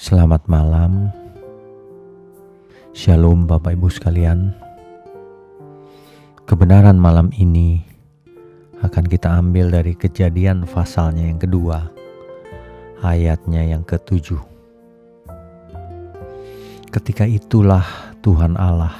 [0.00, 1.12] Selamat malam.
[2.96, 4.56] Shalom Bapak Ibu sekalian.
[6.48, 7.84] Kebenaran malam ini
[8.80, 11.92] akan kita ambil dari kejadian pasalnya yang kedua,
[13.04, 14.40] ayatnya yang ketujuh.
[16.88, 17.84] Ketika itulah
[18.24, 18.96] Tuhan Allah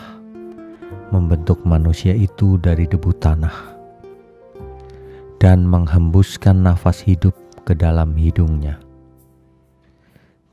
[1.17, 3.57] membentuk manusia itu dari debu tanah
[5.41, 7.33] dan menghembuskan nafas hidup
[7.65, 8.90] ke dalam hidungnya.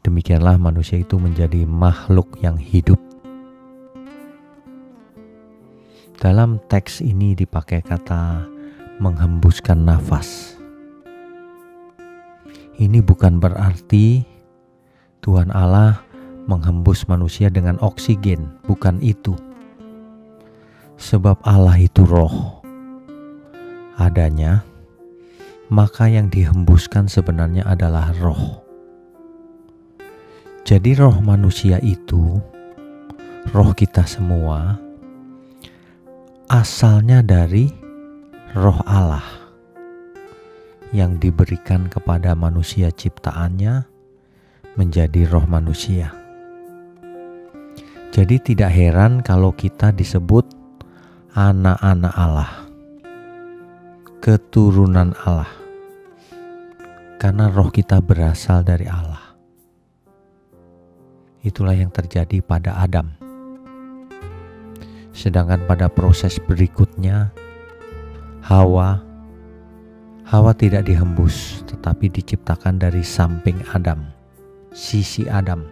[0.07, 2.95] Demikianlah manusia itu menjadi makhluk yang hidup.
[6.15, 8.47] Dalam teks ini dipakai kata
[9.03, 10.55] menghembuskan nafas.
[12.79, 14.23] Ini bukan berarti
[15.19, 15.99] Tuhan Allah
[16.47, 19.35] menghembus manusia dengan oksigen, bukan itu.
[20.95, 22.63] Sebab Allah itu roh.
[23.99, 24.63] Adanya,
[25.67, 28.66] maka yang dihembuskan sebenarnya adalah roh.
[30.67, 32.43] Jadi roh manusia itu,
[33.55, 34.75] roh kita semua,
[36.51, 37.71] asalnya dari
[38.51, 39.23] roh Allah
[40.91, 43.87] yang diberikan kepada manusia ciptaannya
[44.75, 46.11] menjadi roh manusia.
[48.11, 50.51] Jadi tidak heran kalau kita disebut
[51.31, 52.51] anak-anak Allah,
[54.19, 55.47] keturunan Allah.
[57.23, 59.26] Karena roh kita berasal dari Allah.
[61.47, 63.15] Itulah yang terjadi pada Adam.
[65.15, 67.31] Sedangkan pada proses berikutnya
[68.43, 68.99] Hawa
[70.27, 74.11] Hawa tidak dihembus tetapi diciptakan dari samping Adam,
[74.75, 75.63] sisi Adam.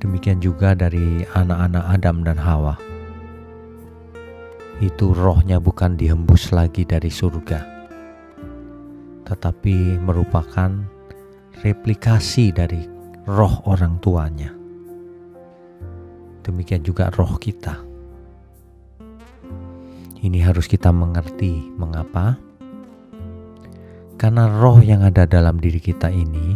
[0.00, 2.80] Demikian juga dari anak-anak Adam dan Hawa.
[4.80, 7.60] Itu rohnya bukan dihembus lagi dari surga,
[9.28, 10.72] tetapi merupakan
[11.60, 12.91] replikasi dari
[13.26, 14.50] roh orang tuanya.
[16.42, 17.92] Demikian juga roh kita
[20.22, 22.38] ini harus kita mengerti mengapa?
[24.14, 26.54] Karena roh yang ada dalam diri kita ini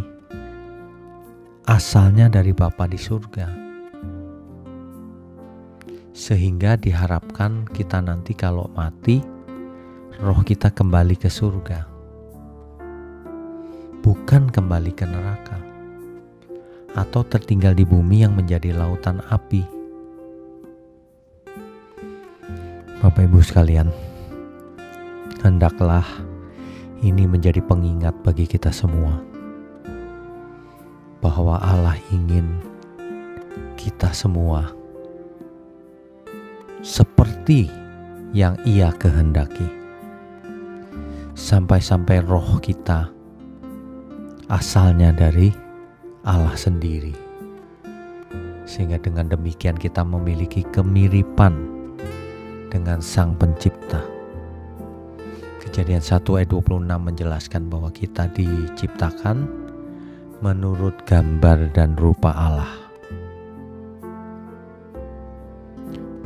[1.67, 3.47] asalnya dari Bapa di surga.
[6.15, 9.19] Sehingga diharapkan kita nanti kalau mati,
[10.23, 11.83] roh kita kembali ke surga.
[13.99, 15.66] Bukan kembali ke neraka.
[16.97, 19.77] Atau tertinggal di bumi yang menjadi lautan api
[22.97, 23.93] Bapak Ibu sekalian,
[25.45, 26.03] hendaklah
[27.05, 29.21] ini menjadi pengingat bagi kita semua
[31.21, 32.57] bahwa Allah ingin
[33.77, 34.73] kita semua
[36.81, 37.69] seperti
[38.33, 39.69] yang Ia kehendaki.
[41.37, 43.13] Sampai-sampai roh kita
[44.49, 45.53] asalnya dari
[46.27, 47.15] Allah sendiri.
[48.67, 51.55] Sehingga dengan demikian kita memiliki kemiripan
[52.67, 54.03] dengan Sang Pencipta.
[55.63, 59.47] Kejadian 1 ayat 26 menjelaskan bahwa kita diciptakan
[60.43, 62.75] menurut gambar dan rupa Allah.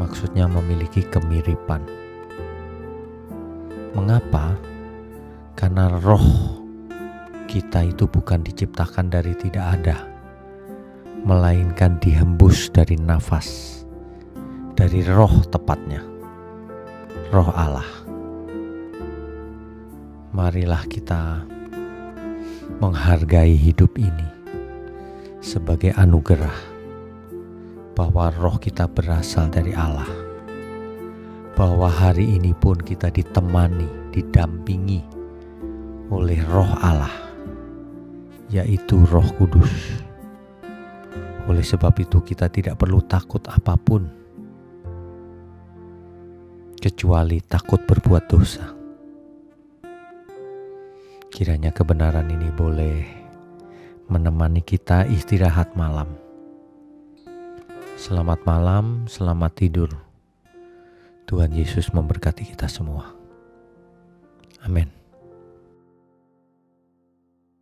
[0.01, 1.85] Maksudnya memiliki kemiripan.
[3.94, 4.57] Mengapa?
[5.53, 6.60] Karena roh
[7.51, 10.07] kita itu bukan diciptakan dari tidak ada,
[11.28, 13.84] melainkan dihembus dari nafas,
[14.79, 16.11] dari roh tepatnya
[17.31, 17.88] roh Allah.
[20.35, 21.47] Marilah kita
[22.84, 24.28] menghargai hidup ini
[25.40, 26.56] sebagai anugerah
[27.95, 30.07] bahwa roh kita berasal dari Allah.
[31.56, 35.03] Bahwa hari ini pun kita ditemani, didampingi
[36.11, 37.30] oleh roh Allah,
[38.51, 39.72] yaitu roh kudus.
[41.47, 44.06] Oleh sebab itu kita tidak perlu takut apa pun
[46.78, 48.66] kecuali takut berbuat dosa.
[51.31, 53.00] Kiranya kebenaran ini boleh
[54.11, 56.11] menemani kita istirahat malam.
[57.96, 59.90] Selamat malam, selamat tidur.
[61.29, 63.16] Tuhan Yesus memberkati kita semua.
[64.67, 65.00] Amin.